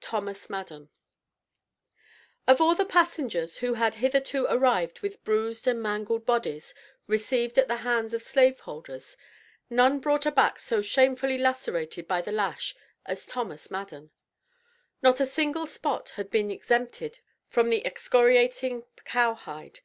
[0.00, 0.88] THOMAS MADDEN.
[2.48, 6.74] Of all the passengers who had hitherto arrived with bruised and mangled bodies
[7.06, 9.18] received at the hands of slave holders,
[9.68, 14.12] none brought a back so shamefully lacerated by the lash as Thomas Madden.
[15.02, 19.80] Not a single spot had been exempted from the excoriating cow hide.